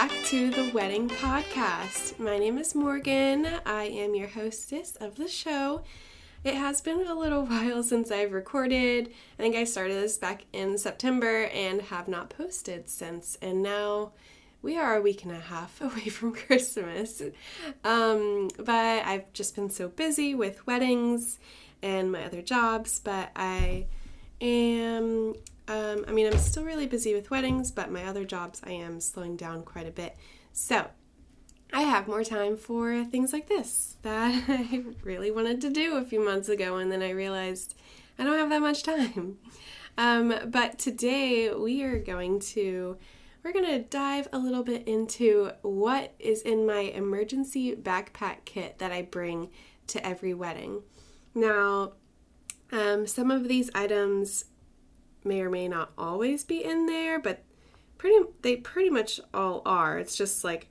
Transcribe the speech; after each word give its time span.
back 0.00 0.24
to 0.24 0.48
the 0.48 0.70
Wedding 0.72 1.10
Podcast. 1.10 2.18
My 2.18 2.38
name 2.38 2.56
is 2.56 2.74
Morgan. 2.74 3.46
I 3.66 3.84
am 3.84 4.14
your 4.14 4.28
hostess 4.28 4.96
of 4.96 5.16
the 5.16 5.28
show. 5.28 5.82
It 6.42 6.54
has 6.54 6.80
been 6.80 7.06
a 7.06 7.12
little 7.12 7.44
while 7.46 7.82
since 7.82 8.10
I've 8.10 8.32
recorded. 8.32 9.12
I 9.38 9.42
think 9.42 9.56
I 9.56 9.64
started 9.64 10.02
this 10.02 10.16
back 10.16 10.46
in 10.54 10.78
September 10.78 11.50
and 11.52 11.82
have 11.82 12.08
not 12.08 12.30
posted 12.30 12.88
since. 12.88 13.36
And 13.42 13.62
now 13.62 14.12
we 14.62 14.78
are 14.78 14.96
a 14.96 15.02
week 15.02 15.22
and 15.24 15.32
a 15.32 15.38
half 15.38 15.78
away 15.82 16.08
from 16.08 16.32
Christmas. 16.46 17.20
Um, 17.84 18.48
but 18.56 19.04
I've 19.04 19.30
just 19.34 19.54
been 19.54 19.68
so 19.68 19.88
busy 19.88 20.34
with 20.34 20.66
weddings 20.66 21.38
and 21.82 22.10
my 22.10 22.24
other 22.24 22.40
jobs, 22.40 23.00
but 23.00 23.32
I 23.36 23.84
am 24.40 25.34
um, 25.70 26.04
I 26.08 26.10
mean, 26.10 26.26
I'm 26.26 26.36
still 26.38 26.64
really 26.64 26.88
busy 26.88 27.14
with 27.14 27.30
weddings, 27.30 27.70
but 27.70 27.92
my 27.92 28.04
other 28.04 28.24
jobs 28.24 28.60
I 28.64 28.72
am 28.72 29.00
slowing 29.00 29.36
down 29.36 29.62
quite 29.62 29.86
a 29.86 29.92
bit. 29.92 30.16
So 30.52 30.88
I 31.72 31.82
have 31.82 32.08
more 32.08 32.24
time 32.24 32.56
for 32.56 33.04
things 33.04 33.32
like 33.32 33.46
this 33.46 33.94
that 34.02 34.44
I 34.48 34.82
really 35.04 35.30
wanted 35.30 35.60
to 35.60 35.70
do 35.70 35.96
a 35.96 36.04
few 36.04 36.24
months 36.24 36.48
ago, 36.48 36.78
and 36.78 36.90
then 36.90 37.02
I 37.02 37.10
realized 37.10 37.76
I 38.18 38.24
don't 38.24 38.36
have 38.36 38.50
that 38.50 38.60
much 38.60 38.82
time. 38.82 39.38
Um, 39.98 40.32
but 40.46 40.78
today 40.78 41.52
we 41.52 41.82
are 41.82 41.98
going 41.98 42.38
to 42.40 42.96
we're 43.42 43.52
going 43.52 43.66
to 43.66 43.80
dive 43.80 44.28
a 44.32 44.38
little 44.38 44.62
bit 44.62 44.86
into 44.86 45.50
what 45.62 46.14
is 46.18 46.42
in 46.42 46.64
my 46.64 46.80
emergency 46.80 47.74
backpack 47.74 48.44
kit 48.44 48.78
that 48.78 48.92
I 48.92 49.02
bring 49.02 49.50
to 49.88 50.06
every 50.06 50.32
wedding. 50.32 50.82
Now, 51.34 51.94
um, 52.72 53.06
some 53.06 53.30
of 53.30 53.48
these 53.48 53.68
items 53.74 54.44
may 55.24 55.40
or 55.40 55.50
may 55.50 55.68
not 55.68 55.92
always 55.98 56.44
be 56.44 56.64
in 56.64 56.86
there, 56.86 57.18
but 57.18 57.42
pretty 57.98 58.16
they 58.42 58.56
pretty 58.56 58.90
much 58.90 59.20
all 59.34 59.62
are. 59.66 59.98
It's 59.98 60.16
just 60.16 60.44
like 60.44 60.68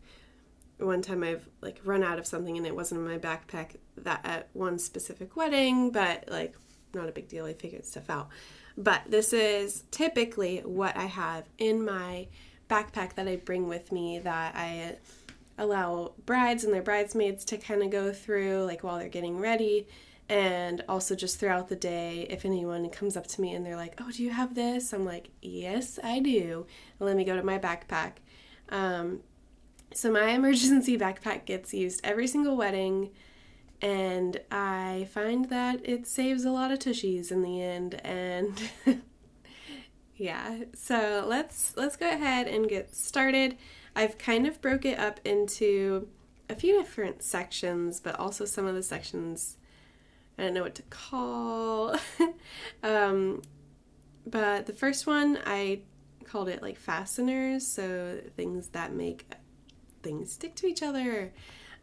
one 0.78 1.02
time 1.02 1.24
I've 1.24 1.48
like 1.62 1.80
run 1.84 2.04
out 2.04 2.20
of 2.20 2.26
something 2.26 2.58
and 2.58 2.66
it 2.66 2.76
wasn't 2.76 3.02
in 3.02 3.08
my 3.08 3.18
backpack 3.18 3.76
that 3.98 4.22
at 4.24 4.50
one 4.54 4.80
specific 4.80 5.36
wedding, 5.36 5.92
but 5.92 6.26
like 6.30 6.56
not 6.94 7.10
a 7.10 7.12
big 7.12 7.28
deal. 7.28 7.46
I 7.46 7.54
figured 7.54 7.86
stuff 7.86 8.10
out. 8.10 8.30
But 8.78 9.02
this 9.08 9.34
is 9.34 9.84
typically 9.92 10.60
what 10.60 10.96
I 10.96 11.06
have 11.06 11.46
in 11.58 11.84
my 11.84 12.28
backpack 12.70 13.16
that 13.16 13.28
I 13.28 13.36
bring 13.36 13.68
with 13.68 13.92
me 13.92 14.20
that 14.20 14.56
I 14.56 14.98
allow 15.58 16.14
brides 16.26 16.64
and 16.64 16.74
their 16.74 16.82
bridesmaids 16.82 17.44
to 17.46 17.58
kind 17.58 17.84
of 17.84 17.90
go 17.90 18.14
through 18.14 18.64
like 18.64 18.84
while 18.84 18.98
they're 18.98 19.10
getting 19.10 19.40
ready 19.40 19.86
and 20.30 20.84
also 20.88 21.16
just 21.16 21.40
throughout 21.40 21.68
the 21.70 21.76
day 21.76 22.28
if 22.30 22.46
anyone 22.46 22.88
comes 22.90 23.18
up 23.18 23.26
to 23.26 23.42
me 23.42 23.54
and 23.54 23.66
they're 23.66 23.76
like 23.76 24.00
oh 24.00 24.12
do 24.12 24.24
you 24.24 24.32
have 24.32 24.56
this? 24.56 24.94
I'm 24.94 25.06
like 25.06 25.30
yes 25.42 26.00
i 26.04 26.20
do. 26.20 26.66
Let 27.00 27.18
me 27.18 27.24
go 27.24 27.36
to 27.36 27.44
my 27.44 27.60
backpack. 27.60 28.14
Um, 28.70 29.22
so 29.94 30.12
my 30.12 30.30
emergency 30.30 30.98
backpack 30.98 31.46
gets 31.46 31.74
used 31.74 32.02
every 32.04 32.28
single 32.28 32.56
wedding 32.56 33.10
and 33.82 34.42
i 34.52 35.08
find 35.14 35.50
that 35.50 35.80
it 35.88 36.06
saves 36.06 36.44
a 36.44 36.52
lot 36.52 36.70
of 36.70 36.80
tushies 36.80 37.32
in 37.32 37.42
the 37.42 37.62
end 37.62 37.96
and 38.04 38.62
yeah. 40.20 40.60
So 40.76 41.26
let's 41.28 41.74
let's 41.78 41.96
go 41.96 42.10
ahead 42.10 42.48
and 42.48 42.68
get 42.68 42.94
started. 42.94 43.58
I've 43.96 44.18
kind 44.18 44.46
of 44.46 44.62
broke 44.62 44.86
it 44.86 45.00
up 45.00 45.20
into 45.26 46.10
a 46.50 46.56
few 46.56 46.78
different 46.78 47.24
sections 47.24 48.00
but 48.00 48.20
also 48.20 48.44
some 48.46 48.66
of 48.66 48.76
the 48.76 48.84
sections 48.84 49.58
I 50.40 50.44
don't 50.44 50.54
know 50.54 50.64
what 50.64 50.76
to 50.76 50.84
call. 50.84 51.96
um, 52.84 53.42
but 54.26 54.66
the 54.68 54.74
first 54.74 55.06
one 55.06 55.38
I 55.46 55.82
called 56.24 56.48
it 56.48 56.62
like 56.62 56.78
fasteners, 56.78 57.68
so 57.68 58.22
things 58.38 58.70
that 58.70 58.94
make 58.94 59.30
things 60.02 60.32
stick 60.32 60.56
to 60.56 60.68
each 60.68 60.82
other. 60.82 61.34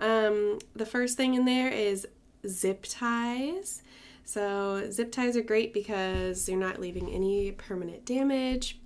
Um, 0.01 0.59
the 0.75 0.87
first 0.87 1.19
thing 1.19 1.35
in 1.35 1.45
there 1.45 1.69
is 1.69 2.07
zip 2.49 2.87
ties. 2.89 3.83
So 4.25 4.91
zip 4.91 5.13
ties 5.13 5.37
are 5.37 5.43
great 5.43 5.75
because 5.75 6.49
you're 6.49 6.59
not 6.59 6.81
leaving 6.81 7.11
any 7.11 7.53
permanent 7.53 8.07
damage. 8.07 8.81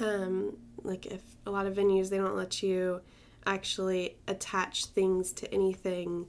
Um, 0.00 0.56
like 0.82 1.06
if 1.06 1.22
a 1.46 1.50
lot 1.50 1.66
of 1.66 1.76
venues 1.76 2.10
they 2.10 2.16
don't 2.16 2.36
let 2.36 2.60
you 2.60 3.02
actually 3.46 4.16
attach 4.26 4.86
things 4.86 5.32
to 5.32 5.54
anything 5.54 6.26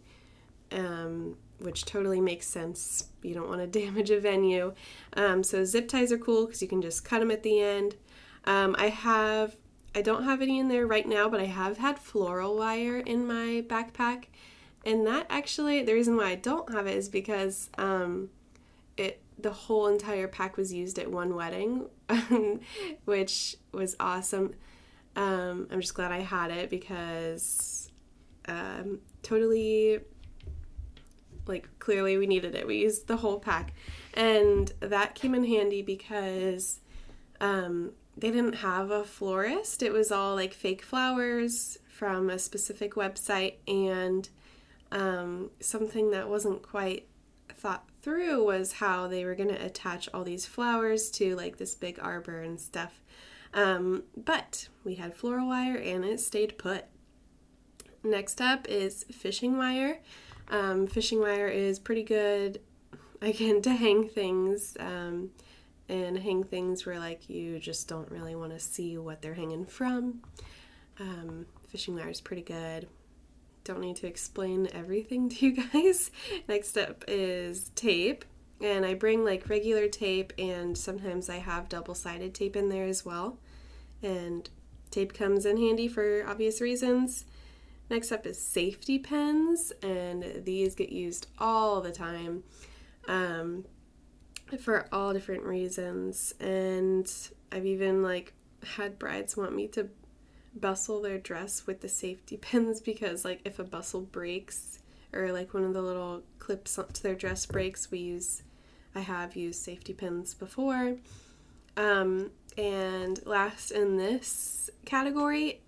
um, 0.71 1.37
which 1.61 1.85
totally 1.85 2.21
makes 2.21 2.47
sense. 2.47 3.05
You 3.21 3.33
don't 3.33 3.47
want 3.47 3.61
to 3.61 3.67
damage 3.79 4.09
a 4.09 4.19
venue. 4.19 4.73
Um, 5.13 5.43
so 5.43 5.63
zip 5.63 5.87
ties 5.87 6.11
are 6.11 6.17
cool 6.17 6.45
because 6.45 6.61
you 6.61 6.67
can 6.67 6.81
just 6.81 7.05
cut 7.05 7.19
them 7.19 7.31
at 7.31 7.43
the 7.43 7.59
end. 7.61 7.95
Um, 8.45 8.75
I 8.77 8.87
have, 8.87 9.55
I 9.95 10.01
don't 10.01 10.23
have 10.23 10.41
any 10.41 10.59
in 10.59 10.67
there 10.67 10.87
right 10.87 11.07
now, 11.07 11.29
but 11.29 11.39
I 11.39 11.45
have 11.45 11.77
had 11.77 11.99
floral 11.99 12.57
wire 12.57 12.97
in 12.97 13.27
my 13.27 13.63
backpack. 13.67 14.25
And 14.85 15.05
that 15.05 15.27
actually, 15.29 15.83
the 15.83 15.93
reason 15.93 16.17
why 16.17 16.29
I 16.29 16.35
don't 16.35 16.71
have 16.73 16.87
it 16.87 16.97
is 16.97 17.07
because 17.07 17.69
um, 17.77 18.29
it 18.97 19.21
the 19.37 19.51
whole 19.51 19.87
entire 19.87 20.27
pack 20.27 20.57
was 20.57 20.71
used 20.73 20.99
at 20.99 21.09
one 21.09 21.35
wedding, 21.35 21.87
which 23.05 23.55
was 23.71 23.95
awesome. 23.99 24.53
Um, 25.15 25.67
I'm 25.71 25.81
just 25.81 25.93
glad 25.93 26.11
I 26.11 26.19
had 26.19 26.51
it 26.51 26.69
because 26.69 27.91
um, 28.47 28.99
totally 29.23 29.99
like 31.45 31.67
clearly 31.79 32.17
we 32.17 32.27
needed 32.27 32.55
it. 32.55 32.67
We 32.67 32.77
used 32.77 33.07
the 33.07 33.17
whole 33.17 33.39
pack, 33.39 33.73
and 34.13 34.71
that 34.79 35.15
came 35.15 35.35
in 35.35 35.45
handy 35.45 35.81
because 35.81 36.79
um, 37.39 37.91
they 38.17 38.31
didn't 38.31 38.55
have 38.55 38.91
a 38.91 39.03
florist. 39.03 39.83
It 39.83 39.91
was 39.91 40.11
all 40.11 40.35
like 40.35 40.53
fake 40.53 40.83
flowers 40.83 41.77
from 41.87 42.29
a 42.29 42.39
specific 42.39 42.95
website, 42.95 43.55
and 43.67 44.29
um, 44.91 45.51
something 45.59 46.11
that 46.11 46.29
wasn't 46.29 46.61
quite 46.61 47.07
thought 47.49 47.87
through 48.01 48.43
was 48.43 48.73
how 48.73 49.07
they 49.07 49.23
were 49.23 49.35
going 49.35 49.49
to 49.49 49.65
attach 49.65 50.09
all 50.13 50.23
these 50.23 50.45
flowers 50.45 51.09
to 51.11 51.35
like 51.35 51.57
this 51.57 51.75
big 51.75 51.99
arbor 52.01 52.41
and 52.41 52.59
stuff. 52.59 53.01
Um, 53.53 54.03
but 54.15 54.67
we 54.83 54.95
had 54.95 55.15
floral 55.15 55.47
wire 55.47 55.75
and 55.75 56.03
it 56.05 56.19
stayed 56.19 56.57
put. 56.57 56.85
Next 58.03 58.41
up 58.41 58.67
is 58.67 59.05
fishing 59.11 59.57
wire. 59.57 59.99
Um, 60.51 60.85
fishing 60.85 61.19
wire 61.19 61.47
is 61.47 61.79
pretty 61.79 62.03
good, 62.03 62.61
again, 63.21 63.61
to 63.63 63.71
hang 63.71 64.07
things. 64.07 64.77
Um, 64.79 65.31
and 65.91 66.17
hang 66.17 66.43
things 66.43 66.85
where 66.85 66.99
like 66.99 67.29
you 67.29 67.59
just 67.59 67.89
don't 67.89 68.09
really 68.09 68.33
want 68.33 68.53
to 68.53 68.59
see 68.59 68.97
what 68.97 69.21
they're 69.21 69.33
hanging 69.33 69.65
from. 69.65 70.21
Um, 70.99 71.45
fishing 71.67 71.95
wire 71.95 72.09
is 72.09 72.21
pretty 72.21 72.43
good. 72.43 72.87
Don't 73.65 73.81
need 73.81 73.97
to 73.97 74.07
explain 74.07 74.69
everything 74.73 75.29
to 75.31 75.45
you 75.45 75.51
guys. 75.51 76.09
Next 76.47 76.77
up 76.77 77.03
is 77.07 77.69
tape. 77.75 78.25
And 78.61 78.85
I 78.85 78.93
bring 78.93 79.25
like 79.25 79.49
regular 79.49 79.87
tape, 79.87 80.33
and 80.37 80.77
sometimes 80.77 81.31
I 81.31 81.37
have 81.37 81.67
double 81.67 81.95
sided 81.95 82.35
tape 82.35 82.55
in 82.55 82.69
there 82.69 82.85
as 82.85 83.03
well. 83.03 83.39
And 84.03 84.47
tape 84.91 85.15
comes 85.15 85.47
in 85.47 85.57
handy 85.57 85.87
for 85.87 86.23
obvious 86.27 86.61
reasons. 86.61 87.25
Next 87.91 88.13
up 88.13 88.25
is 88.25 88.39
safety 88.39 88.99
pins, 88.99 89.73
and 89.83 90.45
these 90.45 90.75
get 90.75 90.93
used 90.93 91.27
all 91.37 91.81
the 91.81 91.91
time 91.91 92.45
um, 93.05 93.65
for 94.61 94.87
all 94.93 95.11
different 95.11 95.43
reasons. 95.43 96.33
And 96.39 97.11
I've 97.51 97.65
even 97.65 98.01
like 98.01 98.31
had 98.77 98.97
brides 98.97 99.35
want 99.35 99.53
me 99.53 99.67
to 99.67 99.89
bustle 100.55 101.01
their 101.01 101.17
dress 101.17 101.67
with 101.67 101.81
the 101.81 101.89
safety 101.89 102.37
pins 102.41 102.79
because 102.79 103.25
like 103.25 103.41
if 103.43 103.59
a 103.59 103.63
bustle 103.65 104.01
breaks 104.01 104.79
or 105.11 105.33
like 105.33 105.53
one 105.53 105.65
of 105.65 105.73
the 105.73 105.81
little 105.81 106.23
clips 106.39 106.79
to 106.93 107.03
their 107.03 107.13
dress 107.13 107.45
breaks, 107.45 107.91
we 107.91 107.99
use 107.99 108.41
I 108.95 109.01
have 109.01 109.35
used 109.35 109.61
safety 109.61 109.91
pins 109.91 110.33
before. 110.33 110.95
Um, 111.75 112.31
and 112.57 113.19
last 113.25 113.71
in 113.71 113.97
this 113.97 114.69
category 114.85 115.59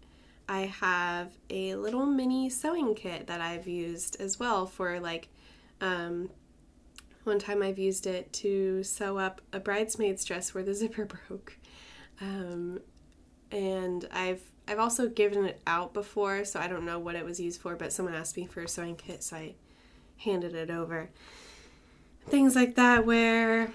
I 0.47 0.61
have 0.79 1.31
a 1.49 1.75
little 1.75 2.05
mini 2.05 2.49
sewing 2.49 2.95
kit 2.95 3.27
that 3.27 3.41
I've 3.41 3.67
used 3.67 4.19
as 4.19 4.39
well 4.39 4.65
for 4.65 4.99
like 4.99 5.29
um, 5.81 6.29
one 7.23 7.39
time 7.39 7.61
I've 7.61 7.79
used 7.79 8.05
it 8.05 8.31
to 8.33 8.83
sew 8.83 9.17
up 9.17 9.41
a 9.51 9.59
bridesmaid's 9.59 10.25
dress 10.25 10.53
where 10.53 10.63
the 10.63 10.73
zipper 10.73 11.05
broke. 11.05 11.57
Um, 12.21 12.79
and 13.51 14.07
I've 14.11 14.41
I've 14.67 14.79
also 14.79 15.09
given 15.09 15.45
it 15.45 15.61
out 15.67 15.93
before, 15.93 16.45
so 16.45 16.59
I 16.59 16.67
don't 16.67 16.85
know 16.85 16.97
what 16.97 17.15
it 17.15 17.25
was 17.25 17.39
used 17.39 17.59
for, 17.59 17.75
but 17.75 17.91
someone 17.91 18.15
asked 18.15 18.37
me 18.37 18.45
for 18.45 18.61
a 18.61 18.67
sewing 18.67 18.95
kit, 18.95 19.21
so 19.21 19.35
I 19.35 19.55
handed 20.17 20.55
it 20.55 20.69
over. 20.69 21.09
Things 22.27 22.55
like 22.55 22.75
that 22.75 23.05
where 23.05 23.73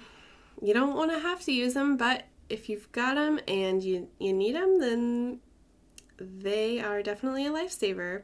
you 0.63 0.73
don't 0.73 0.97
want 0.97 1.13
to 1.13 1.19
have 1.19 1.43
to 1.43 1.53
use 1.53 1.75
them, 1.75 1.99
but 1.99 2.25
if 2.49 2.71
you've 2.71 2.91
got 2.93 3.15
them 3.15 3.39
and 3.47 3.83
you 3.83 4.09
you 4.19 4.33
need 4.33 4.55
them, 4.55 4.81
then 4.81 5.41
they 6.19 6.81
are 6.81 7.03
definitely 7.03 7.47
a 7.47 7.51
lifesaver. 7.51 8.23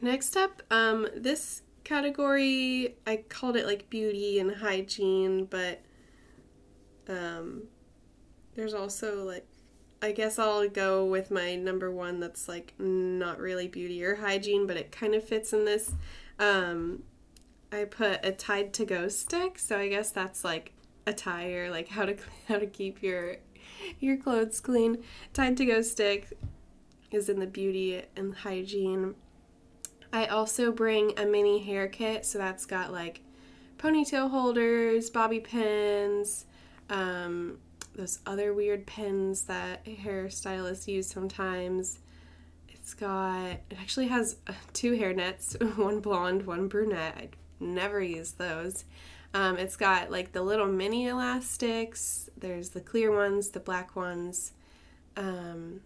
Next 0.00 0.36
up, 0.36 0.62
um, 0.70 1.08
this 1.16 1.62
category 1.84 2.96
I 3.06 3.16
called 3.28 3.56
it 3.56 3.66
like 3.66 3.90
beauty 3.90 4.38
and 4.38 4.54
hygiene, 4.56 5.46
but 5.46 5.80
um, 7.08 7.64
there's 8.54 8.74
also 8.74 9.24
like 9.24 9.46
I 10.00 10.10
guess 10.10 10.38
I'll 10.38 10.68
go 10.68 11.04
with 11.04 11.30
my 11.30 11.54
number 11.54 11.90
one 11.90 12.18
that's 12.18 12.48
like 12.48 12.74
not 12.78 13.38
really 13.38 13.68
beauty 13.68 14.04
or 14.04 14.16
hygiene, 14.16 14.66
but 14.66 14.76
it 14.76 14.90
kind 14.90 15.14
of 15.14 15.22
fits 15.22 15.52
in 15.52 15.64
this. 15.64 15.92
Um, 16.40 17.04
I 17.70 17.84
put 17.84 18.24
a 18.24 18.32
Tide 18.32 18.72
to 18.74 18.84
Go 18.84 19.06
stick, 19.06 19.58
so 19.58 19.78
I 19.78 19.88
guess 19.88 20.10
that's 20.10 20.44
like 20.44 20.72
attire, 21.06 21.70
like 21.70 21.88
how 21.88 22.04
to 22.04 22.16
how 22.48 22.58
to 22.58 22.66
keep 22.66 23.02
your 23.02 23.36
your 24.00 24.16
clothes 24.16 24.60
clean. 24.60 25.04
Tide 25.32 25.56
to 25.58 25.64
Go 25.64 25.82
stick 25.82 26.36
is 27.12 27.28
in 27.28 27.38
the 27.38 27.46
beauty 27.46 28.02
and 28.16 28.34
hygiene. 28.34 29.14
I 30.12 30.26
also 30.26 30.72
bring 30.72 31.18
a 31.18 31.24
mini 31.24 31.58
hair 31.60 31.88
kit, 31.88 32.26
so 32.26 32.38
that's 32.38 32.66
got 32.66 32.92
like 32.92 33.22
ponytail 33.78 34.30
holders, 34.30 35.10
bobby 35.10 35.40
pins, 35.40 36.46
um, 36.90 37.58
those 37.94 38.20
other 38.26 38.54
weird 38.54 38.86
pins 38.86 39.42
that 39.44 39.84
hairstylists 39.84 40.86
use 40.86 41.08
sometimes. 41.08 41.98
It's 42.68 42.94
got, 42.94 43.52
it 43.70 43.76
actually 43.80 44.08
has 44.08 44.36
uh, 44.46 44.52
two 44.72 44.92
hair 44.96 45.12
nets, 45.12 45.56
one 45.76 46.00
blonde, 46.00 46.46
one 46.46 46.68
brunette. 46.68 47.14
I 47.16 47.28
never 47.60 48.00
use 48.00 48.32
those. 48.32 48.84
Um, 49.34 49.56
it's 49.56 49.76
got 49.76 50.10
like 50.10 50.32
the 50.32 50.42
little 50.42 50.66
mini 50.66 51.06
elastics. 51.06 52.28
There's 52.36 52.70
the 52.70 52.80
clear 52.80 53.14
ones, 53.14 53.50
the 53.50 53.60
black 53.60 53.96
ones. 53.96 54.52
Um, 55.16 55.80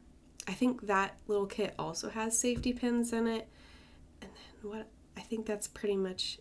I 0.48 0.52
think 0.52 0.86
that 0.86 1.16
little 1.26 1.46
kit 1.46 1.74
also 1.78 2.08
has 2.10 2.38
safety 2.38 2.72
pins 2.72 3.12
in 3.12 3.26
it. 3.26 3.48
And 4.22 4.30
then 4.30 4.70
what 4.70 4.88
I 5.16 5.20
think 5.20 5.46
that's 5.46 5.68
pretty 5.68 5.96
much 5.96 6.38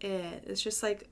it. 0.00 0.44
It's 0.46 0.62
just 0.62 0.82
like 0.82 1.08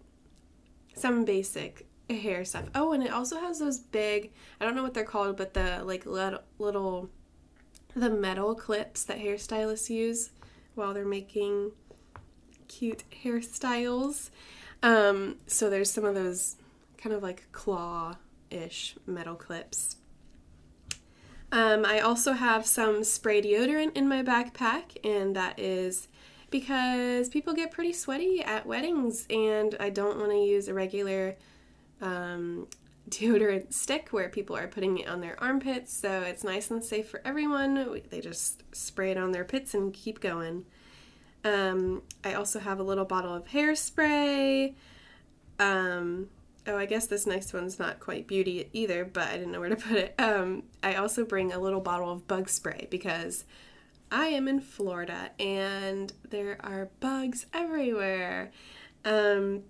some 0.95 1.25
basic 1.25 1.87
hair 2.11 2.45
stuff. 2.45 2.65
Oh, 2.75 2.93
and 2.93 3.03
it 3.03 3.13
also 3.13 3.39
has 3.41 3.59
those 3.59 3.79
big, 3.79 4.33
I 4.61 4.65
don't 4.65 4.75
know 4.75 4.83
what 4.83 4.95
they're 4.95 5.05
called, 5.05 5.37
but 5.37 5.55
the 5.55 5.83
like 5.85 6.05
little, 6.07 7.09
the 7.95 8.11
metal 8.11 8.55
clips 8.55 9.05
that 9.05 9.19
hairstylists 9.19 9.89
use 9.91 10.31
while 10.75 10.95
they're 10.95 11.05
making 11.05 11.73
cute 12.69 13.05
hairstyles. 13.25 14.31
Um, 14.83 15.37
so 15.47 15.71
there's 15.71 15.91
some 15.91 16.05
of 16.05 16.15
those 16.15 16.57
kind 16.97 17.15
of 17.15 17.23
like 17.23 17.51
claw 17.53 18.17
ish 18.51 18.97
metal 19.07 19.35
clips. 19.35 19.97
Um, 21.53 21.85
I 21.85 22.01
also 22.01 22.33
have 22.33 22.67
some 22.67 23.05
spray 23.05 23.43
deodorant 23.43 23.95
in 23.95 24.09
my 24.09 24.23
backpack, 24.23 24.97
and 25.05 25.37
that 25.37 25.59
is 25.59 26.09
because 26.51 27.29
people 27.29 27.53
get 27.53 27.71
pretty 27.71 27.93
sweaty 27.93 28.43
at 28.43 28.65
weddings, 28.65 29.27
and 29.29 29.77
I 29.79 29.91
don't 29.91 30.19
want 30.19 30.31
to 30.31 30.39
use 30.39 30.69
a 30.69 30.75
regular 30.75 31.37
um, 32.01 32.69
deodorant 33.11 33.75
stick 33.75 34.09
where 34.13 34.31
people 34.31 34.57
are 34.57 34.67
putting 34.67 34.99
it 34.99 35.09
on 35.09 35.21
their 35.21 35.39
armpits, 35.43 35.93
so 35.93 36.23
it's 36.23 36.43
nice 36.43 36.71
and 36.71 36.83
safe 36.83 37.11
for 37.11 37.21
everyone. 37.23 38.01
They 38.09 38.23
just 38.23 38.63
spray 38.75 39.11
it 39.11 39.19
on 39.19 39.33
their 39.33 39.45
pits 39.45 39.75
and 39.75 39.93
keep 39.93 40.21
going. 40.21 40.65
Um, 41.45 42.03
I 42.25 42.33
also 42.33 42.61
have 42.61 42.81
a 42.81 42.83
little 42.83 43.05
bottle 43.05 43.35
of 43.35 43.49
hairspray. 43.49 44.75
Um, 45.59 46.29
oh, 46.67 46.77
I 46.77 46.87
guess 46.87 47.07
this 47.07 47.27
next 47.27 47.53
one's 47.53 47.79
not 47.79 48.01
quite 48.01 48.27
beauty 48.27 48.69
either, 48.73 49.05
but 49.05 49.29
I 49.29 49.33
didn't 49.33 49.53
know 49.53 49.61
where 49.61 49.69
to 49.69 49.77
put 49.89 49.97
it. 49.97 50.15
Um, 50.19 50.65
I 50.83 50.95
also 50.95 51.25
bring 51.25 51.53
a 51.53 51.59
little 51.59 51.81
bottle 51.81 52.11
of 52.11 52.27
bug 52.27 52.49
spray 52.49 52.87
because 52.91 53.45
I 54.11 54.27
am 54.27 54.47
in 54.47 54.61
Florida 54.61 55.31
and 55.41 56.13
there 56.29 56.59
are 56.61 56.91
bugs 57.01 57.47
everywhere. 57.53 58.53
Um, 59.05 59.63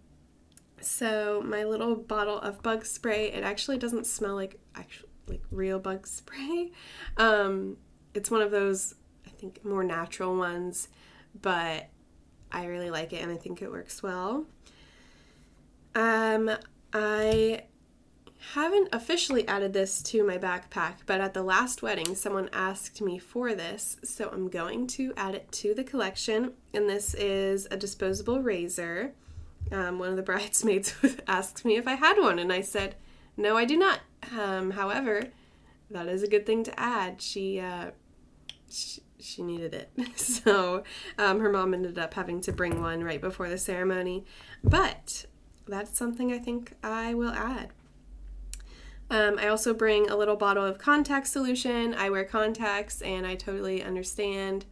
so 0.80 1.42
my 1.44 1.64
little 1.64 1.94
bottle 1.94 2.40
of 2.40 2.62
bug 2.62 2.84
spray, 2.84 3.30
it 3.30 3.44
actually 3.44 3.78
doesn't 3.78 4.06
smell 4.06 4.34
like 4.34 4.58
actual 4.74 5.08
like 5.28 5.42
real 5.50 5.78
bug 5.78 6.06
spray. 6.08 6.72
Um, 7.16 7.76
it's 8.14 8.30
one 8.30 8.42
of 8.42 8.50
those 8.50 8.96
I 9.26 9.30
think 9.30 9.64
more 9.64 9.84
natural 9.84 10.36
ones, 10.36 10.88
but 11.40 11.88
I 12.50 12.66
really 12.66 12.90
like 12.90 13.12
it 13.12 13.22
and 13.22 13.30
I 13.30 13.36
think 13.36 13.62
it 13.62 13.70
works 13.70 14.02
well. 14.02 14.46
Um, 15.94 16.50
I 16.92 17.64
haven't 18.54 18.88
officially 18.92 19.46
added 19.46 19.72
this 19.72 20.02
to 20.02 20.26
my 20.26 20.36
backpack, 20.36 20.94
but 21.06 21.20
at 21.20 21.32
the 21.32 21.42
last 21.42 21.80
wedding, 21.80 22.14
someone 22.14 22.50
asked 22.52 23.00
me 23.00 23.18
for 23.18 23.54
this, 23.54 23.96
so 24.02 24.30
I'm 24.32 24.48
going 24.48 24.86
to 24.88 25.14
add 25.16 25.34
it 25.34 25.50
to 25.52 25.74
the 25.74 25.84
collection. 25.84 26.52
And 26.74 26.88
this 26.88 27.14
is 27.14 27.68
a 27.70 27.76
disposable 27.76 28.42
razor. 28.42 29.12
Um, 29.70 29.98
one 29.98 30.10
of 30.10 30.16
the 30.16 30.22
bridesmaids 30.32 30.94
asked 31.26 31.64
me 31.64 31.76
if 31.76 31.86
I 31.86 31.94
had 31.94 32.18
one, 32.18 32.38
and 32.38 32.52
I 32.52 32.60
said, 32.60 32.96
No, 33.36 33.56
I 33.56 33.64
do 33.64 33.76
not. 33.76 34.00
Um, 34.36 34.72
however, 34.72 35.28
that 35.90 36.08
is 36.08 36.22
a 36.22 36.28
good 36.28 36.44
thing 36.44 36.64
to 36.64 36.80
add. 36.80 37.22
She, 37.22 37.60
uh, 37.60 37.92
she, 38.68 39.02
she 39.20 39.42
needed 39.42 39.72
it. 39.72 39.90
so 40.18 40.82
um, 41.16 41.40
her 41.40 41.50
mom 41.50 41.74
ended 41.74 41.98
up 41.98 42.14
having 42.14 42.40
to 42.42 42.52
bring 42.52 42.82
one 42.82 43.04
right 43.04 43.20
before 43.20 43.48
the 43.48 43.58
ceremony. 43.58 44.24
But 44.64 45.26
that's 45.66 45.96
something 45.96 46.32
I 46.32 46.38
think 46.38 46.74
I 46.82 47.14
will 47.14 47.32
add. 47.32 47.70
Um, 49.10 49.38
I 49.38 49.48
also 49.48 49.74
bring 49.74 50.08
a 50.08 50.16
little 50.16 50.36
bottle 50.36 50.64
of 50.64 50.78
contact 50.78 51.26
solution. 51.26 51.92
I 51.94 52.08
wear 52.08 52.24
contacts 52.24 53.02
and 53.02 53.26
I 53.26 53.34
totally 53.34 53.82
understand 53.82 54.64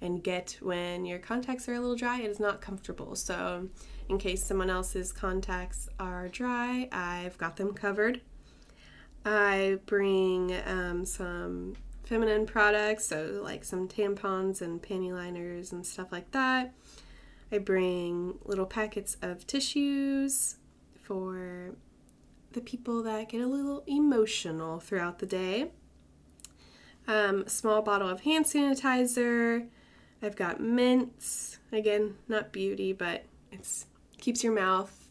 and 0.00 0.22
get 0.22 0.58
when 0.60 1.06
your 1.06 1.18
contacts 1.18 1.68
are 1.68 1.74
a 1.74 1.80
little 1.80 1.96
dry, 1.96 2.20
it 2.20 2.30
is 2.30 2.38
not 2.38 2.60
comfortable. 2.60 3.16
So, 3.16 3.68
in 4.08 4.18
case 4.18 4.44
someone 4.44 4.70
else's 4.70 5.12
contacts 5.12 5.88
are 5.98 6.28
dry, 6.28 6.88
I've 6.92 7.36
got 7.38 7.56
them 7.56 7.74
covered. 7.74 8.20
I 9.24 9.78
bring 9.86 10.54
um, 10.66 11.04
some 11.04 11.76
feminine 12.04 12.46
products, 12.46 13.06
so 13.06 13.40
like 13.42 13.64
some 13.64 13.88
tampons 13.88 14.62
and 14.62 14.80
panty 14.80 15.12
liners 15.12 15.72
and 15.72 15.84
stuff 15.84 16.12
like 16.12 16.30
that. 16.30 16.72
I 17.50 17.58
bring 17.58 18.38
little 18.44 18.66
packets 18.66 19.16
of 19.22 19.46
tissues 19.46 20.56
for 21.02 21.74
the 22.52 22.60
people 22.60 23.02
that 23.02 23.28
get 23.30 23.40
a 23.40 23.46
little 23.46 23.82
emotional 23.86 24.80
throughout 24.80 25.18
the 25.18 25.26
day. 25.26 25.70
Um, 27.06 27.44
a 27.46 27.50
small 27.50 27.80
bottle 27.80 28.08
of 28.08 28.20
hand 28.20 28.44
sanitizer. 28.44 29.66
I've 30.22 30.36
got 30.36 30.60
mints. 30.60 31.58
Again, 31.72 32.16
not 32.28 32.52
beauty, 32.52 32.92
but 32.92 33.24
it 33.50 33.84
keeps 34.18 34.44
your 34.44 34.52
mouth 34.52 35.08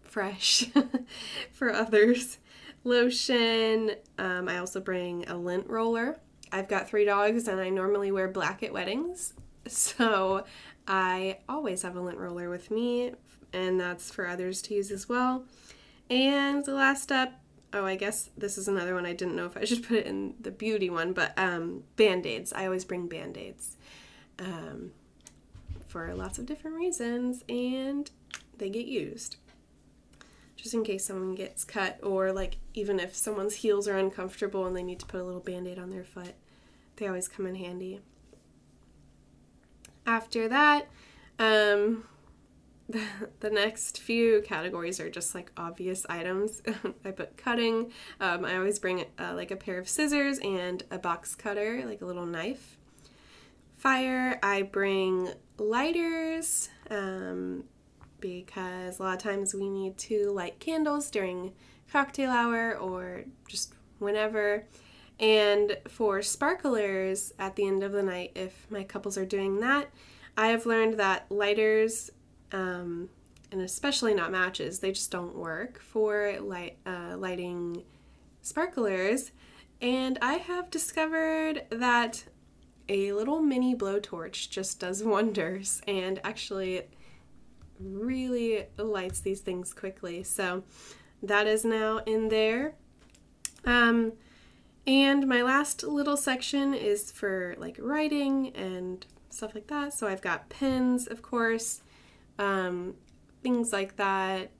fresh 0.00 0.66
for 1.52 1.72
others. 1.72 2.38
Lotion. 2.84 3.92
Um, 4.18 4.48
I 4.48 4.58
also 4.58 4.80
bring 4.80 5.28
a 5.28 5.36
lint 5.36 5.68
roller. 5.68 6.18
I've 6.50 6.68
got 6.68 6.88
three 6.88 7.04
dogs, 7.04 7.48
and 7.48 7.60
I 7.60 7.70
normally 7.70 8.12
wear 8.12 8.28
black 8.28 8.62
at 8.62 8.72
weddings, 8.72 9.34
so 9.66 10.44
I 10.86 11.38
always 11.48 11.82
have 11.82 11.96
a 11.96 12.00
lint 12.00 12.18
roller 12.18 12.50
with 12.50 12.70
me, 12.70 13.12
and 13.52 13.78
that's 13.78 14.10
for 14.10 14.26
others 14.26 14.62
to 14.62 14.74
use 14.74 14.90
as 14.90 15.08
well. 15.08 15.44
And 16.10 16.64
the 16.64 16.74
last 16.74 17.02
step, 17.02 17.40
oh, 17.72 17.84
I 17.84 17.96
guess 17.96 18.30
this 18.36 18.58
is 18.58 18.68
another 18.68 18.94
one 18.94 19.06
I 19.06 19.12
didn't 19.12 19.36
know 19.36 19.46
if 19.46 19.56
I 19.56 19.64
should 19.64 19.86
put 19.86 19.98
it 19.98 20.06
in 20.06 20.34
the 20.40 20.50
beauty 20.50 20.90
one, 20.90 21.12
but 21.12 21.32
um, 21.38 21.84
band 21.96 22.26
aids. 22.26 22.52
I 22.52 22.66
always 22.66 22.84
bring 22.84 23.08
band 23.08 23.36
aids 23.36 23.76
um, 24.38 24.92
for 25.86 26.12
lots 26.14 26.38
of 26.38 26.46
different 26.46 26.76
reasons, 26.76 27.44
and 27.48 28.10
they 28.58 28.70
get 28.70 28.86
used. 28.86 29.36
Just 30.56 30.74
in 30.74 30.84
case 30.84 31.04
someone 31.04 31.34
gets 31.34 31.64
cut, 31.64 31.98
or 32.02 32.32
like 32.32 32.56
even 32.74 33.00
if 33.00 33.16
someone's 33.16 33.54
heels 33.54 33.88
are 33.88 33.98
uncomfortable 33.98 34.66
and 34.66 34.76
they 34.76 34.82
need 34.82 35.00
to 35.00 35.06
put 35.06 35.20
a 35.20 35.24
little 35.24 35.40
band 35.40 35.66
aid 35.66 35.78
on 35.78 35.90
their 35.90 36.04
foot, 36.04 36.34
they 36.96 37.06
always 37.06 37.28
come 37.28 37.46
in 37.46 37.56
handy. 37.56 38.00
After 40.06 40.48
that, 40.48 40.88
um, 41.38 42.04
the, 42.88 43.02
the 43.40 43.50
next 43.50 44.00
few 44.00 44.42
categories 44.42 45.00
are 45.00 45.10
just 45.10 45.34
like 45.34 45.50
obvious 45.56 46.06
items. 46.08 46.62
I 47.04 47.10
put 47.10 47.36
cutting. 47.36 47.92
Um, 48.20 48.44
I 48.44 48.56
always 48.56 48.78
bring 48.78 49.04
uh, 49.18 49.32
like 49.34 49.50
a 49.50 49.56
pair 49.56 49.78
of 49.78 49.88
scissors 49.88 50.38
and 50.38 50.82
a 50.90 50.98
box 50.98 51.34
cutter, 51.34 51.84
like 51.86 52.00
a 52.00 52.06
little 52.06 52.26
knife. 52.26 52.78
Fire, 53.76 54.38
I 54.42 54.62
bring 54.62 55.30
lighters 55.58 56.68
um, 56.88 57.64
because 58.20 59.00
a 59.00 59.02
lot 59.02 59.16
of 59.16 59.22
times 59.22 59.54
we 59.54 59.68
need 59.68 59.98
to 59.98 60.30
light 60.30 60.60
candles 60.60 61.10
during 61.10 61.52
cocktail 61.90 62.30
hour 62.30 62.76
or 62.76 63.24
just 63.48 63.74
whenever. 63.98 64.64
And 65.20 65.76
for 65.88 66.22
sparklers 66.22 67.32
at 67.38 67.56
the 67.56 67.66
end 67.66 67.82
of 67.82 67.92
the 67.92 68.02
night, 68.02 68.32
if 68.34 68.66
my 68.70 68.82
couples 68.84 69.16
are 69.16 69.26
doing 69.26 69.60
that, 69.60 69.90
I 70.36 70.48
have 70.48 70.66
learned 70.66 70.98
that 70.98 71.26
lighters, 71.30 72.10
um, 72.52 73.08
and 73.50 73.60
especially 73.60 74.14
not 74.14 74.32
matches, 74.32 74.78
they 74.78 74.92
just 74.92 75.10
don't 75.10 75.36
work 75.36 75.80
for 75.80 76.36
light, 76.40 76.78
uh, 76.86 77.16
lighting 77.16 77.84
sparklers. 78.40 79.32
And 79.80 80.18
I 80.22 80.34
have 80.34 80.70
discovered 80.70 81.66
that 81.70 82.24
a 82.88 83.12
little 83.12 83.40
mini 83.40 83.74
blowtorch 83.74 84.50
just 84.50 84.80
does 84.80 85.02
wonders 85.04 85.82
and 85.86 86.20
actually 86.24 86.82
really 87.78 88.66
lights 88.76 89.20
these 89.20 89.40
things 89.40 89.72
quickly. 89.74 90.22
So 90.22 90.64
that 91.22 91.46
is 91.46 91.64
now 91.64 91.98
in 91.98 92.28
there. 92.28 92.74
Um, 93.64 94.12
And 94.86 95.28
my 95.28 95.42
last 95.42 95.84
little 95.84 96.16
section 96.16 96.74
is 96.74 97.12
for 97.12 97.54
like 97.58 97.76
writing 97.78 98.48
and 98.56 99.06
stuff 99.30 99.54
like 99.54 99.68
that. 99.68 99.94
So 99.94 100.08
I've 100.08 100.22
got 100.22 100.48
pens, 100.48 101.06
of 101.06 101.22
course, 101.22 101.82
um, 102.38 102.94
things 103.42 103.72
like 103.72 103.96
that 103.96 104.50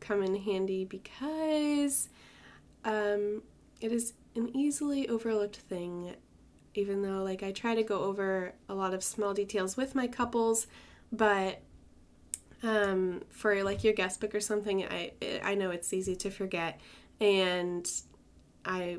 come 0.00 0.22
in 0.22 0.36
handy 0.36 0.84
because 0.84 2.08
um, 2.84 3.42
it 3.80 3.92
is 3.92 4.14
an 4.34 4.54
easily 4.56 5.08
overlooked 5.08 5.56
thing. 5.56 6.14
Even 6.76 7.02
though, 7.02 7.22
like, 7.22 7.44
I 7.44 7.52
try 7.52 7.76
to 7.76 7.84
go 7.84 8.00
over 8.02 8.52
a 8.68 8.74
lot 8.74 8.94
of 8.94 9.04
small 9.04 9.32
details 9.32 9.76
with 9.76 9.94
my 9.94 10.08
couples, 10.08 10.66
but 11.12 11.60
um, 12.64 13.22
for 13.30 13.62
like 13.62 13.84
your 13.84 13.92
guest 13.92 14.20
book 14.20 14.34
or 14.34 14.40
something, 14.40 14.84
I 14.84 15.12
I 15.44 15.54
know 15.54 15.70
it's 15.70 15.92
easy 15.92 16.16
to 16.16 16.30
forget, 16.30 16.80
and 17.20 17.88
I 18.64 18.98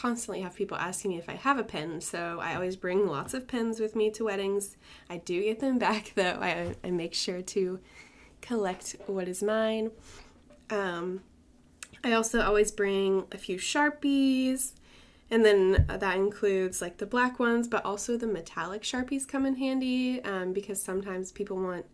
constantly 0.00 0.40
have 0.40 0.54
people 0.54 0.78
asking 0.78 1.10
me 1.10 1.18
if 1.18 1.28
I 1.28 1.34
have 1.34 1.58
a 1.58 1.62
pen, 1.62 2.00
so 2.00 2.38
I 2.40 2.54
always 2.54 2.74
bring 2.74 3.06
lots 3.06 3.34
of 3.34 3.46
pens 3.46 3.80
with 3.80 3.94
me 3.94 4.10
to 4.12 4.24
weddings. 4.24 4.76
I 5.10 5.18
do 5.18 5.42
get 5.42 5.60
them 5.60 5.78
back 5.88 6.12
though. 6.14 6.38
I, 6.40 6.74
I 6.82 6.90
make 6.90 7.12
sure 7.12 7.42
to 7.42 7.80
collect 8.40 8.96
what 9.06 9.28
is 9.28 9.42
mine. 9.42 9.90
Um, 10.70 11.20
I 12.02 12.12
also 12.12 12.40
always 12.40 12.72
bring 12.72 13.24
a 13.30 13.36
few 13.36 13.58
Sharpies, 13.58 14.72
and 15.30 15.44
then 15.44 15.84
that 15.88 16.16
includes 16.16 16.80
like 16.80 16.96
the 16.96 17.06
black 17.06 17.38
ones, 17.38 17.68
but 17.68 17.84
also 17.84 18.16
the 18.16 18.26
metallic 18.26 18.82
Sharpies 18.82 19.28
come 19.28 19.44
in 19.44 19.56
handy 19.56 20.24
um, 20.24 20.54
because 20.54 20.82
sometimes 20.82 21.30
people 21.30 21.58
want 21.58 21.84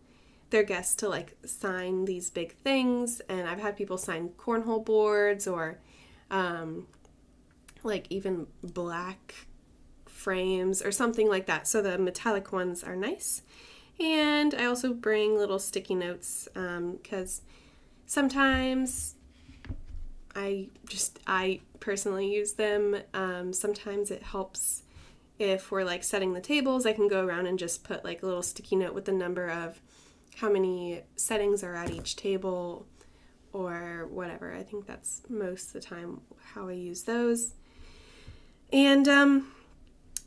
their 0.49 0.63
guests 0.63 0.95
to 0.95 1.09
like 1.09 1.35
sign 1.45 2.05
these 2.05 2.29
big 2.29 2.53
things, 2.53 3.19
and 3.27 3.49
I've 3.49 3.59
had 3.59 3.75
people 3.75 3.97
sign 3.97 4.29
cornhole 4.37 4.85
boards 4.85 5.45
or 5.45 5.79
um, 6.31 6.87
like 7.83 8.07
even 8.09 8.47
black 8.63 9.33
frames 10.05 10.81
or 10.81 10.91
something 10.91 11.29
like 11.29 11.45
that. 11.45 11.67
So 11.67 11.81
the 11.81 11.97
metallic 11.97 12.51
ones 12.51 12.83
are 12.83 12.95
nice. 12.95 13.41
And 13.99 14.53
I 14.53 14.65
also 14.65 14.93
bring 14.93 15.35
little 15.37 15.59
sticky 15.59 15.95
notes 15.95 16.47
because 16.53 17.41
um, 17.41 17.45
sometimes 18.05 19.15
I 20.35 20.69
just, 20.87 21.19
I 21.25 21.61
personally 21.79 22.31
use 22.31 22.53
them. 22.53 22.97
Um, 23.13 23.53
sometimes 23.53 24.11
it 24.11 24.21
helps 24.21 24.83
if 25.39 25.71
we're 25.71 25.83
like 25.83 26.03
setting 26.03 26.33
the 26.33 26.41
tables, 26.41 26.85
I 26.85 26.93
can 26.93 27.07
go 27.07 27.23
around 27.25 27.45
and 27.45 27.59
just 27.59 27.83
put 27.83 28.03
like 28.03 28.23
a 28.23 28.25
little 28.25 28.41
sticky 28.41 28.75
note 28.75 28.93
with 28.93 29.05
the 29.05 29.11
number 29.11 29.49
of 29.49 29.79
how 30.37 30.51
many 30.51 31.01
settings 31.15 31.63
are 31.63 31.75
at 31.75 31.91
each 31.91 32.15
table 32.15 32.85
or 33.53 34.07
whatever. 34.11 34.53
I 34.53 34.63
think 34.63 34.85
that's 34.85 35.21
most 35.29 35.67
of 35.67 35.73
the 35.73 35.79
time 35.81 36.21
how 36.53 36.67
I 36.67 36.73
use 36.73 37.03
those. 37.03 37.53
And 38.71 39.07
um, 39.07 39.53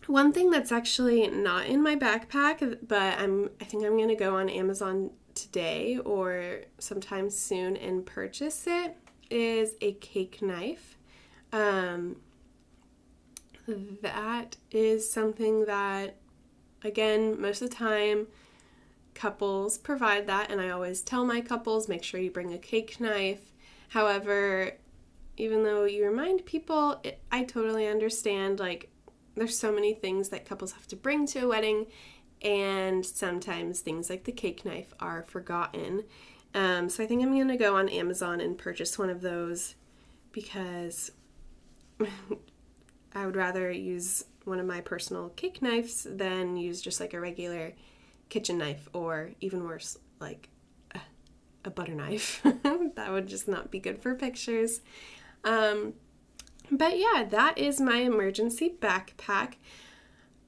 one 0.06 0.32
thing 0.32 0.50
that's 0.50 0.72
actually 0.72 1.28
not 1.28 1.66
in 1.66 1.82
my 1.82 1.96
backpack, 1.96 2.78
but 2.86 3.18
I'm 3.18 3.50
I 3.60 3.64
think 3.64 3.84
I'm 3.84 3.98
gonna 3.98 4.14
go 4.14 4.36
on 4.36 4.48
Amazon 4.48 5.10
today 5.34 5.98
or 5.98 6.62
sometime 6.78 7.30
soon 7.30 7.76
and 7.76 8.04
purchase 8.04 8.66
it 8.66 8.96
is 9.30 9.74
a 9.80 9.92
cake 9.94 10.42
knife. 10.42 10.96
Um, 11.52 12.16
that 13.66 14.56
is 14.70 15.10
something 15.10 15.66
that 15.66 16.16
again 16.82 17.40
most 17.40 17.62
of 17.62 17.70
the 17.70 17.76
time 17.76 18.26
couples 19.14 19.78
provide 19.78 20.26
that 20.26 20.50
and 20.50 20.60
I 20.60 20.70
always 20.70 21.02
tell 21.02 21.24
my 21.24 21.40
couples 21.40 21.88
make 21.88 22.02
sure 22.02 22.18
you 22.18 22.30
bring 22.30 22.52
a 22.52 22.58
cake 22.58 23.00
knife. 23.00 23.52
However, 23.88 24.72
even 25.40 25.64
though 25.64 25.84
you 25.84 26.04
remind 26.04 26.44
people, 26.44 27.00
it, 27.02 27.20
I 27.32 27.44
totally 27.44 27.86
understand. 27.86 28.60
Like, 28.60 28.90
there's 29.34 29.58
so 29.58 29.72
many 29.72 29.94
things 29.94 30.28
that 30.28 30.44
couples 30.44 30.72
have 30.72 30.86
to 30.88 30.96
bring 30.96 31.26
to 31.28 31.40
a 31.40 31.48
wedding, 31.48 31.86
and 32.42 33.04
sometimes 33.04 33.80
things 33.80 34.10
like 34.10 34.24
the 34.24 34.32
cake 34.32 34.64
knife 34.64 34.92
are 35.00 35.22
forgotten. 35.22 36.04
Um, 36.54 36.88
so 36.88 37.02
I 37.02 37.06
think 37.06 37.22
I'm 37.22 37.36
gonna 37.36 37.56
go 37.56 37.76
on 37.76 37.88
Amazon 37.88 38.40
and 38.40 38.58
purchase 38.58 38.98
one 38.98 39.10
of 39.10 39.20
those 39.20 39.76
because 40.32 41.10
I 43.14 43.26
would 43.26 43.36
rather 43.36 43.70
use 43.70 44.24
one 44.44 44.58
of 44.58 44.66
my 44.66 44.80
personal 44.80 45.30
cake 45.30 45.62
knives 45.62 46.06
than 46.08 46.56
use 46.56 46.80
just 46.80 47.00
like 47.00 47.14
a 47.14 47.20
regular 47.20 47.72
kitchen 48.28 48.58
knife 48.58 48.88
or 48.92 49.30
even 49.40 49.64
worse, 49.64 49.96
like 50.18 50.48
a, 50.94 51.00
a 51.64 51.70
butter 51.70 51.94
knife. 51.94 52.40
that 52.62 53.10
would 53.10 53.26
just 53.26 53.48
not 53.48 53.70
be 53.70 53.78
good 53.78 54.02
for 54.02 54.14
pictures. 54.14 54.80
Um, 55.44 55.94
but 56.70 56.98
yeah, 56.98 57.24
that 57.28 57.58
is 57.58 57.80
my 57.80 57.98
emergency 57.98 58.74
backpack. 58.80 59.54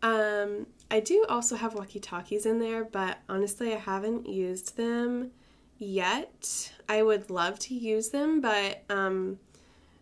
Um, 0.02 0.66
I 0.90 1.00
do 1.00 1.24
also 1.28 1.56
have 1.56 1.74
walkie 1.74 2.00
talkies 2.00 2.46
in 2.46 2.58
there, 2.58 2.84
but 2.84 3.18
honestly, 3.28 3.72
I 3.72 3.78
haven't 3.78 4.28
used 4.28 4.76
them 4.76 5.30
yet. 5.78 6.72
I 6.88 7.02
would 7.02 7.30
love 7.30 7.58
to 7.60 7.74
use 7.74 8.10
them, 8.10 8.40
but 8.40 8.82
um, 8.90 9.38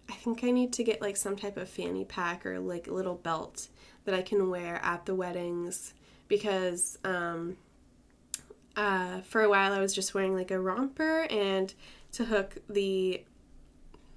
I 0.09 0.15
think 0.15 0.43
I 0.43 0.51
need 0.51 0.73
to 0.75 0.85
get 0.85 1.01
like 1.01 1.17
some 1.17 1.37
type 1.37 1.57
of 1.57 1.69
fanny 1.69 2.05
pack 2.05 2.45
or 2.45 2.59
like 2.59 2.87
little 2.87 3.15
belt 3.15 3.69
that 4.05 4.15
I 4.15 4.23
can 4.23 4.51
wear 4.51 4.81
at 4.83 5.07
the 5.07 5.15
weddings 5.15 5.95
because 6.29 6.99
um, 7.05 7.57
uh, 8.77 9.21
for 9.21 9.43
a 9.43 9.49
while 9.49 9.73
I 9.73 9.81
was 9.81 9.95
just 9.95 10.15
wearing 10.15 10.35
like 10.35 10.51
a 10.51 10.61
romper 10.61 11.23
and 11.31 11.73
to 12.13 12.25
hook 12.25 12.57
the 12.69 13.23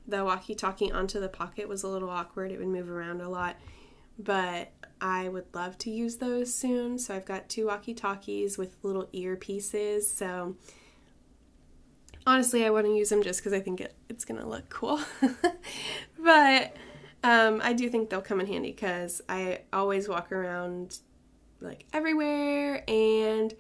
the 0.08 0.24
walkie 0.24 0.56
talkie 0.56 0.92
onto 0.92 1.20
the 1.20 1.30
pocket 1.30 1.68
was 1.68 1.84
a 1.84 1.88
little 1.88 2.10
awkward. 2.10 2.52
It 2.52 2.60
would 2.60 2.68
move 2.68 2.90
around 2.90 3.22
a 3.22 3.30
lot. 3.30 3.56
But 4.20 4.72
I 5.02 5.28
would 5.30 5.46
love 5.54 5.78
to 5.80 5.90
use 5.90 6.18
those 6.18 6.54
soon. 6.54 6.98
So 7.00 7.16
I've 7.16 7.26
got 7.26 7.50
two 7.50 7.68
walkie 7.68 7.94
talkies 7.94 8.58
with 8.58 8.78
little 8.84 9.08
earpieces. 9.14 10.04
So 10.04 10.56
honestly, 12.26 12.66
I 12.66 12.70
want 12.70 12.86
to 12.86 12.94
use 12.94 13.10
them 13.10 13.24
just 13.24 13.40
because 13.40 13.54
I 13.54 13.60
think 13.60 13.82
it, 13.82 13.96
it's 14.10 14.26
going 14.26 14.40
to 14.40 14.48
look 14.48 14.70
cool. 14.70 15.00
but 16.20 16.76
um, 17.24 17.62
I 17.64 17.74
do 17.74 17.90
think 17.90 18.10
they'll 18.10 18.22
come 18.22 18.40
in 18.40 18.48
handy 18.48 18.72
because 18.72 19.22
I 19.28 19.62
always 19.72 20.08
walk 20.08 20.32
around 20.32 21.00
like 21.62 21.86
everywhere 21.94 22.84
and 22.90 23.54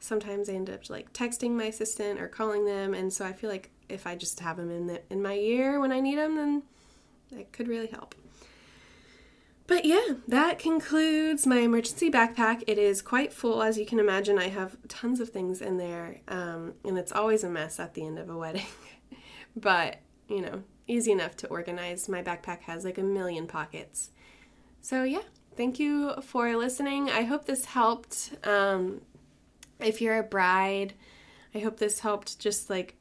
sometimes 0.00 0.48
I 0.48 0.54
end 0.54 0.68
up 0.68 0.90
like 0.90 1.12
texting 1.12 1.52
my 1.52 1.64
assistant 1.64 2.20
or 2.20 2.28
calling 2.28 2.66
them. 2.66 2.94
And 2.94 3.12
so 3.12 3.24
I 3.24 3.32
feel 3.32 3.48
like 3.48 3.70
if 3.88 4.06
I 4.06 4.16
just 4.16 4.40
have 4.40 4.56
them 4.56 4.70
in 4.70 4.86
the, 4.86 5.02
in 5.10 5.22
my 5.22 5.34
ear 5.34 5.80
when 5.80 5.92
I 5.92 6.00
need 6.00 6.18
them, 6.18 6.36
then 6.36 6.62
that 7.32 7.52
could 7.52 7.68
really 7.68 7.88
help. 7.88 8.14
But 9.66 9.86
yeah, 9.86 10.14
that 10.28 10.58
concludes 10.58 11.46
my 11.46 11.58
emergency 11.58 12.10
backpack. 12.10 12.64
It 12.66 12.76
is 12.76 13.00
quite 13.00 13.32
full, 13.32 13.62
as 13.62 13.78
you 13.78 13.86
can 13.86 13.98
imagine. 13.98 14.38
I 14.38 14.48
have 14.48 14.76
tons 14.88 15.20
of 15.20 15.30
things 15.30 15.62
in 15.62 15.78
there, 15.78 16.20
um, 16.28 16.74
and 16.84 16.98
it's 16.98 17.12
always 17.12 17.44
a 17.44 17.48
mess 17.48 17.80
at 17.80 17.94
the 17.94 18.04
end 18.04 18.18
of 18.18 18.28
a 18.28 18.36
wedding. 18.38 18.66
but, 19.56 19.96
you 20.28 20.42
know, 20.42 20.62
easy 20.86 21.12
enough 21.12 21.36
to 21.38 21.46
organize. 21.46 22.08
My 22.10 22.22
backpack 22.22 22.60
has 22.62 22.84
like 22.84 22.98
a 22.98 23.02
million 23.02 23.46
pockets. 23.46 24.10
So, 24.82 25.02
yeah, 25.02 25.22
thank 25.56 25.78
you 25.78 26.12
for 26.20 26.54
listening. 26.56 27.08
I 27.08 27.22
hope 27.22 27.46
this 27.46 27.64
helped. 27.64 28.32
Um, 28.44 29.00
if 29.80 30.02
you're 30.02 30.18
a 30.18 30.22
bride, 30.22 30.92
I 31.54 31.60
hope 31.60 31.78
this 31.78 32.00
helped 32.00 32.38
just 32.38 32.68
like 32.68 32.96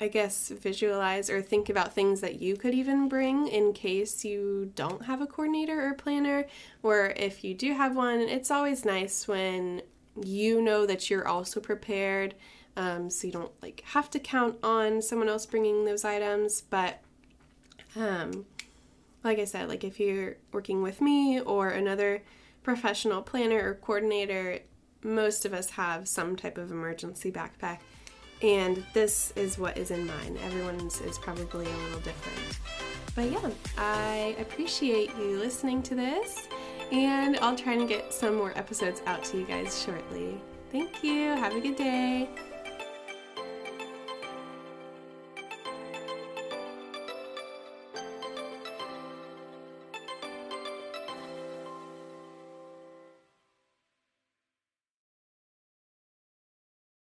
I 0.00 0.08
guess, 0.08 0.48
visualize 0.48 1.28
or 1.28 1.42
think 1.42 1.68
about 1.68 1.92
things 1.92 2.22
that 2.22 2.40
you 2.40 2.56
could 2.56 2.72
even 2.72 3.06
bring 3.06 3.46
in 3.48 3.74
case 3.74 4.24
you 4.24 4.72
don't 4.74 5.04
have 5.04 5.20
a 5.20 5.26
coordinator 5.26 5.86
or 5.86 5.92
planner, 5.92 6.46
or 6.82 7.12
if 7.16 7.44
you 7.44 7.52
do 7.52 7.74
have 7.74 7.94
one. 7.94 8.20
It's 8.20 8.50
always 8.50 8.86
nice 8.86 9.28
when 9.28 9.82
you 10.24 10.62
know 10.62 10.86
that 10.86 11.10
you're 11.10 11.28
also 11.28 11.60
prepared, 11.60 12.34
um, 12.76 13.10
so 13.10 13.26
you 13.26 13.32
don't 13.32 13.52
like 13.60 13.82
have 13.88 14.08
to 14.10 14.18
count 14.18 14.56
on 14.62 15.02
someone 15.02 15.28
else 15.28 15.44
bringing 15.44 15.84
those 15.84 16.04
items. 16.04 16.62
But 16.62 17.02
um, 17.94 18.46
like 19.22 19.38
I 19.38 19.44
said, 19.44 19.68
like 19.68 19.84
if 19.84 20.00
you're 20.00 20.36
working 20.50 20.80
with 20.82 21.02
me 21.02 21.40
or 21.40 21.68
another 21.68 22.22
professional 22.62 23.20
planner 23.20 23.68
or 23.68 23.74
coordinator, 23.74 24.60
most 25.02 25.44
of 25.44 25.52
us 25.52 25.70
have 25.70 26.08
some 26.08 26.36
type 26.36 26.56
of 26.56 26.70
emergency 26.70 27.30
backpack 27.30 27.78
and 28.42 28.84
this 28.92 29.32
is 29.36 29.58
what 29.58 29.76
is 29.76 29.90
in 29.90 30.06
mine. 30.06 30.38
Everyone's 30.44 31.00
is 31.00 31.18
probably 31.18 31.66
a 31.66 31.76
little 31.76 32.00
different. 32.00 32.58
But 33.14 33.30
yeah, 33.30 33.50
I 33.76 34.36
appreciate 34.38 35.10
you 35.16 35.38
listening 35.38 35.82
to 35.84 35.94
this, 35.94 36.48
and 36.92 37.36
I'll 37.38 37.56
try 37.56 37.74
and 37.74 37.88
get 37.88 38.12
some 38.12 38.36
more 38.36 38.56
episodes 38.56 39.02
out 39.06 39.24
to 39.24 39.38
you 39.38 39.44
guys 39.44 39.82
shortly. 39.82 40.40
Thank 40.70 41.02
you. 41.02 41.30
Have 41.30 41.54
a 41.54 41.60
good 41.60 41.76
day. 41.76 42.28